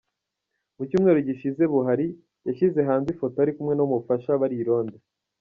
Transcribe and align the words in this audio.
Mu 0.77 0.83
cyumweru 0.89 1.19
gishize 1.27 1.61
Buhari 1.71 2.07
yashyize 2.47 2.79
hanze 2.87 3.07
ifoto 3.11 3.35
ari 3.39 3.51
kumwe 3.55 3.73
n’abamufasha 3.75 4.39
bari 4.41 4.55
i 4.61 4.65
Londres. 4.67 5.03